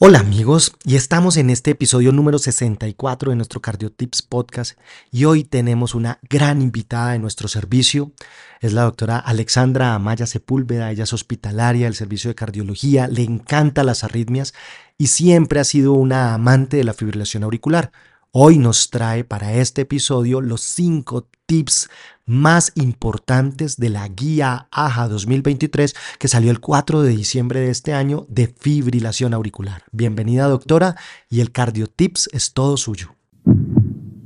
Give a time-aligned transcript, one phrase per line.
[0.00, 4.78] Hola amigos, y estamos en este episodio número 64 de nuestro CardioTips podcast
[5.10, 8.12] y hoy tenemos una gran invitada de nuestro servicio.
[8.60, 13.82] Es la doctora Alexandra Amaya Sepúlveda, ella es hospitalaria del servicio de cardiología, le encanta
[13.82, 14.54] las arritmias
[14.98, 17.90] y siempre ha sido una amante de la fibrilación auricular.
[18.30, 21.88] Hoy nos trae para este episodio los cinco tips
[22.26, 27.94] más importantes de la guía AJA 2023 que salió el 4 de diciembre de este
[27.94, 29.84] año de fibrilación auricular.
[29.92, 30.96] Bienvenida doctora
[31.30, 33.14] y el CardioTips es todo suyo.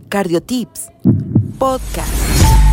[0.09, 0.89] CardioTips,
[1.61, 2.72] podcast.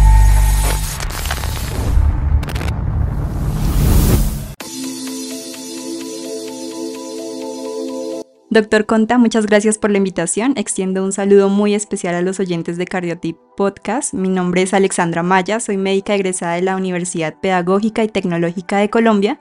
[8.51, 10.53] Doctor Conta, muchas gracias por la invitación.
[10.57, 14.15] Extiendo un saludo muy especial a los oyentes de Cardiotip Podcast.
[14.15, 18.89] Mi nombre es Alexandra Maya, soy médica egresada de la Universidad Pedagógica y Tecnológica de
[18.89, 19.39] Colombia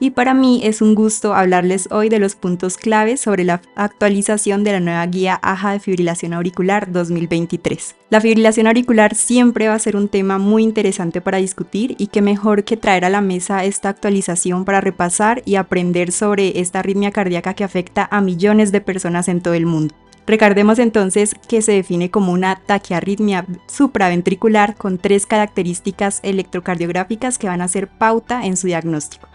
[0.00, 4.64] y para mí es un gusto hablarles hoy de los puntos claves sobre la actualización
[4.64, 7.96] de la nueva guía AJA de fibrilación auricular 2023.
[8.08, 12.22] La fibrilación auricular siempre va a ser un tema muy interesante para discutir y qué
[12.22, 17.10] mejor que traer a la mesa esta actualización para repasar y aprender sobre esta arritmia
[17.10, 19.94] cardíaca que afecta a millones de personas en todo el mundo.
[20.26, 27.60] Recordemos entonces que se define como una taquiarritmia supraventricular con tres características electrocardiográficas que van
[27.60, 29.28] a ser pauta en su diagnóstico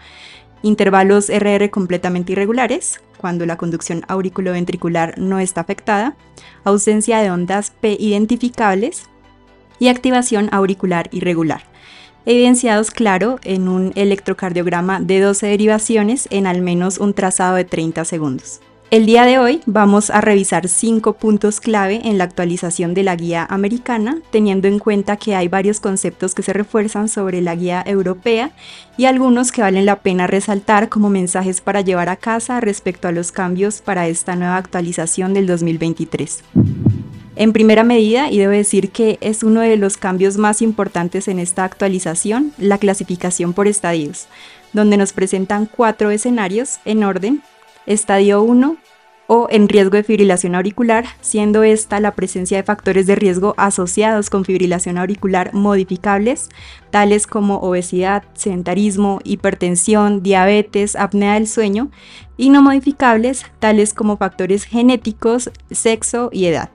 [0.62, 6.16] intervalos RR completamente irregulares, cuando la conducción auriculoventricular no está afectada,
[6.64, 9.08] ausencia de ondas P identificables
[9.78, 11.64] y activación auricular irregular,
[12.26, 18.04] evidenciados claro en un electrocardiograma de 12 derivaciones en al menos un trazado de 30
[18.04, 18.60] segundos.
[18.92, 23.16] El día de hoy vamos a revisar cinco puntos clave en la actualización de la
[23.16, 27.82] guía americana, teniendo en cuenta que hay varios conceptos que se refuerzan sobre la guía
[27.86, 28.50] europea
[28.98, 33.12] y algunos que valen la pena resaltar como mensajes para llevar a casa respecto a
[33.12, 36.44] los cambios para esta nueva actualización del 2023.
[37.36, 41.38] En primera medida, y debo decir que es uno de los cambios más importantes en
[41.38, 44.26] esta actualización, la clasificación por estadios,
[44.74, 47.42] donde nos presentan cuatro escenarios en orden
[47.86, 48.76] estadio 1
[49.26, 54.28] o en riesgo de fibrilación auricular, siendo esta la presencia de factores de riesgo asociados
[54.28, 56.50] con fibrilación auricular modificables,
[56.90, 61.90] tales como obesidad, sedentarismo, hipertensión, diabetes, apnea del sueño,
[62.36, 66.70] y no modificables, tales como factores genéticos, sexo y edad.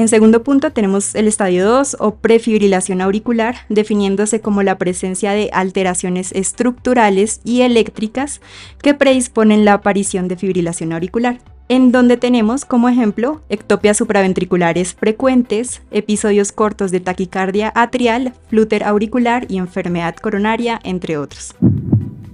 [0.00, 5.50] En segundo punto tenemos el estadio 2 o prefibrilación auricular, definiéndose como la presencia de
[5.52, 8.40] alteraciones estructurales y eléctricas
[8.80, 15.82] que predisponen la aparición de fibrilación auricular, en donde tenemos como ejemplo ectopias supraventriculares frecuentes,
[15.90, 21.54] episodios cortos de taquicardia atrial, flúter auricular y enfermedad coronaria, entre otros.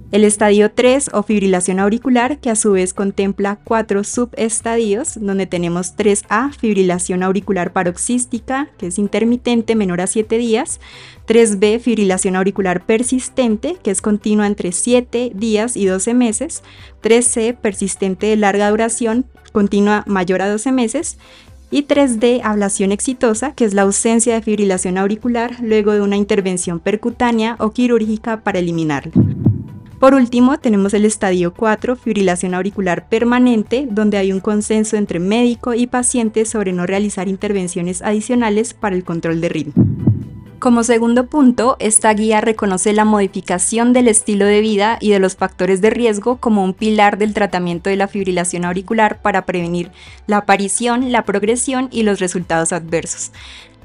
[0.09, 5.97] El estadio 3 o fibrilación auricular, que a su vez contempla cuatro subestadios, donde tenemos
[5.97, 10.79] 3A, fibrilación auricular paroxística, que es intermitente menor a 7 días,
[11.27, 16.63] 3B, fibrilación auricular persistente, que es continua entre 7 días y 12 meses,
[17.03, 21.17] 3C, persistente de larga duración, continua mayor a 12 meses,
[21.69, 26.79] y 3D, ablación exitosa, que es la ausencia de fibrilación auricular luego de una intervención
[26.79, 29.11] percutánea o quirúrgica para eliminarla.
[29.99, 35.73] Por último, tenemos el estadio 4, fibrilación auricular permanente, donde hay un consenso entre médico
[35.73, 39.73] y paciente sobre no realizar intervenciones adicionales para el control de ritmo.
[40.59, 45.35] Como segundo punto, esta guía reconoce la modificación del estilo de vida y de los
[45.35, 49.91] factores de riesgo como un pilar del tratamiento de la fibrilación auricular para prevenir
[50.25, 53.31] la aparición, la progresión y los resultados adversos.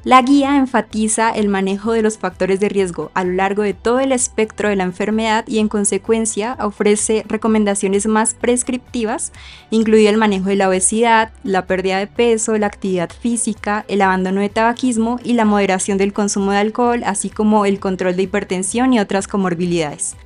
[0.05, 4.01] La guía enfatiza el manejo de los factores de riesgo a lo largo de todo
[4.01, 9.33] el espectro de la enfermedad y en consecuencia ofrece recomendaciones más prescriptivas,
[9.71, 14.41] incluido el manejo de la obesidad, la pérdida de peso, la actividad física, el abandono
[14.41, 18.93] de tabaquismo y la moderación del consumo de alcohol, así como el control de hipertensión
[18.93, 20.17] y otras comorbilidades.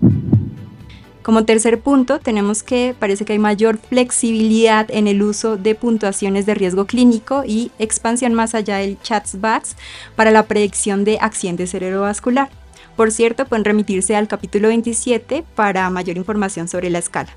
[1.27, 6.47] Como tercer punto, tenemos que parece que hay mayor flexibilidad en el uso de puntuaciones
[6.47, 9.75] de riesgo clínico y expansión más allá del CHATS-BATS
[10.15, 12.49] para la predicción de accidente cerebrovascular.
[12.95, 17.31] Por cierto, pueden remitirse al capítulo 27 para mayor información sobre la escala.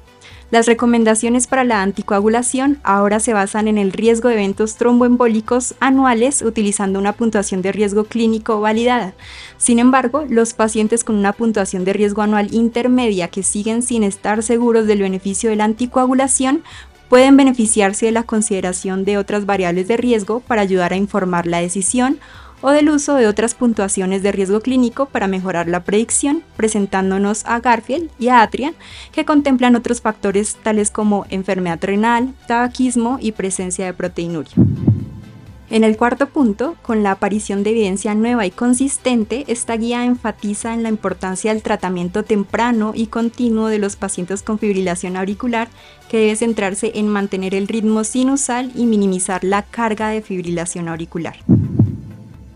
[0.52, 6.42] Las recomendaciones para la anticoagulación ahora se basan en el riesgo de eventos tromboembólicos anuales
[6.42, 9.14] utilizando una puntuación de riesgo clínico validada.
[9.58, 14.42] Sin embargo, los pacientes con una puntuación de riesgo anual intermedia que siguen sin estar
[14.42, 16.64] seguros del beneficio de la anticoagulación
[17.10, 21.60] pueden beneficiarse de la consideración de otras variables de riesgo para ayudar a informar la
[21.60, 22.20] decisión
[22.62, 27.60] o del uso de otras puntuaciones de riesgo clínico para mejorar la predicción, presentándonos a
[27.60, 28.74] Garfield y a Atria,
[29.12, 34.54] que contemplan otros factores tales como enfermedad renal, tabaquismo y presencia de proteinuria.
[35.72, 40.74] En el cuarto punto, con la aparición de evidencia nueva y consistente, esta guía enfatiza
[40.74, 45.68] en la importancia del tratamiento temprano y continuo de los pacientes con fibrilación auricular,
[46.10, 51.38] que debe centrarse en mantener el ritmo sinusal y minimizar la carga de fibrilación auricular.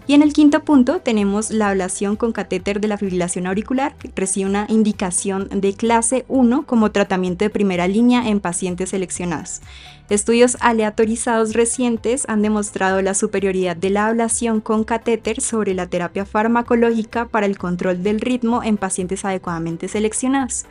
[0.06, 4.12] Y en el quinto punto tenemos la ablación con catéter de la fibrilación auricular, que
[4.14, 9.62] recibe una indicación de clase 1 como tratamiento de primera línea en pacientes seleccionados.
[10.10, 16.26] Estudios aleatorizados recientes han demostrado la superioridad de la ablación con catéter sobre la terapia
[16.26, 20.66] farmacológica para el control del ritmo en pacientes adecuadamente seleccionados.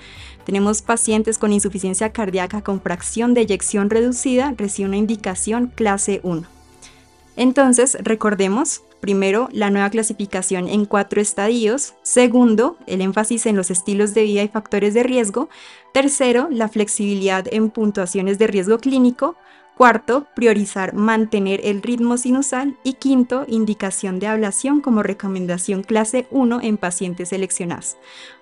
[0.44, 6.44] Tenemos pacientes con insuficiencia cardíaca con fracción de eyección reducida, recibe una indicación clase 1.
[7.36, 11.94] Entonces, recordemos, primero, la nueva clasificación en cuatro estadios.
[12.02, 15.50] Segundo, el énfasis en los estilos de vida y factores de riesgo.
[15.92, 19.36] Tercero, la flexibilidad en puntuaciones de riesgo clínico.
[19.76, 22.78] Cuarto, priorizar mantener el ritmo sinusal.
[22.84, 27.96] Y quinto, indicación de ablación como recomendación clase 1 en pacientes seleccionados.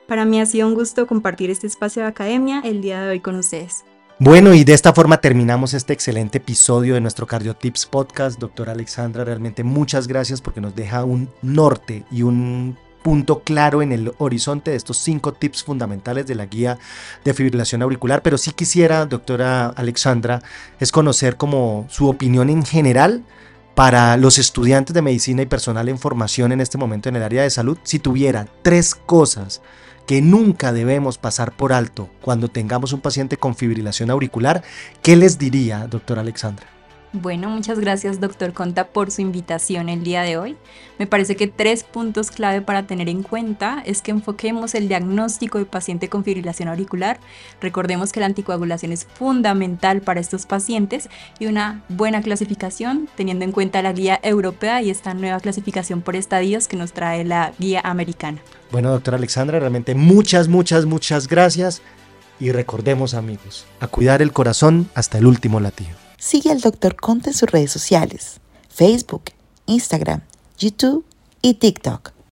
[0.07, 3.21] Para mí ha sido un gusto compartir este espacio de academia el día de hoy
[3.21, 3.85] con ustedes.
[4.23, 8.39] Bueno, y de esta forma terminamos este excelente episodio de nuestro CardioTips podcast.
[8.39, 13.93] Doctora Alexandra, realmente muchas gracias porque nos deja un norte y un punto claro en
[13.93, 16.79] el horizonte de estos cinco tips fundamentales de la guía
[17.25, 18.21] de fibrilación auricular.
[18.21, 20.43] Pero sí quisiera, doctora Alexandra,
[20.81, 23.25] es conocer como su opinión en general
[23.75, 27.45] para los estudiantes de medicina y personal en formación en este momento en el área
[27.45, 29.63] de salud, si tuviera tres cosas
[30.07, 34.63] que nunca debemos pasar por alto cuando tengamos un paciente con fibrilación auricular,
[35.03, 36.80] ¿qué les diría, doctora Alexandra?
[37.13, 40.57] Bueno, muchas gracias doctor Conta por su invitación el día de hoy.
[40.97, 45.59] Me parece que tres puntos clave para tener en cuenta es que enfoquemos el diagnóstico
[45.59, 47.19] de paciente con fibrilación auricular.
[47.61, 51.09] Recordemos que la anticoagulación es fundamental para estos pacientes
[51.41, 56.15] y una buena clasificación teniendo en cuenta la guía europea y esta nueva clasificación por
[56.15, 58.39] estadios que nos trae la guía americana.
[58.71, 61.83] Bueno, doctora Alexandra, realmente muchas, muchas, muchas gracias
[62.39, 66.10] y recordemos amigos, a cuidar el corazón hasta el último latido.
[66.21, 66.97] Sigue al Dr.
[66.97, 69.31] Conte en sus redes sociales, Facebook,
[69.65, 70.21] Instagram,
[70.59, 71.07] YouTube
[71.41, 72.13] y TikTok